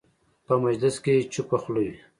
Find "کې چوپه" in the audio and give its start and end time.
1.03-1.57